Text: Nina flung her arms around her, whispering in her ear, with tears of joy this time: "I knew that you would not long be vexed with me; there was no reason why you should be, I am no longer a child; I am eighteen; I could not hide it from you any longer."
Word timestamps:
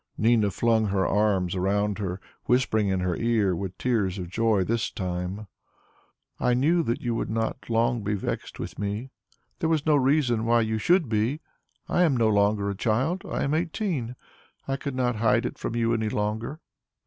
Nina 0.17 0.49
flung 0.49 0.87
her 0.87 1.05
arms 1.05 1.53
around 1.53 1.99
her, 1.99 2.19
whispering 2.45 2.87
in 2.87 3.01
her 3.01 3.15
ear, 3.15 3.55
with 3.55 3.77
tears 3.77 4.17
of 4.17 4.29
joy 4.31 4.63
this 4.63 4.89
time: 4.89 5.45
"I 6.39 6.55
knew 6.55 6.81
that 6.81 7.01
you 7.01 7.13
would 7.13 7.29
not 7.29 7.69
long 7.69 8.01
be 8.01 8.15
vexed 8.15 8.57
with 8.57 8.79
me; 8.79 9.11
there 9.59 9.69
was 9.69 9.85
no 9.85 9.95
reason 9.95 10.43
why 10.47 10.61
you 10.61 10.79
should 10.79 11.07
be, 11.07 11.39
I 11.87 12.01
am 12.01 12.17
no 12.17 12.29
longer 12.29 12.67
a 12.67 12.75
child; 12.75 13.21
I 13.29 13.43
am 13.43 13.53
eighteen; 13.53 14.15
I 14.67 14.75
could 14.75 14.95
not 14.95 15.17
hide 15.17 15.45
it 15.45 15.59
from 15.59 15.75
you 15.75 15.93
any 15.93 16.09
longer." 16.09 16.61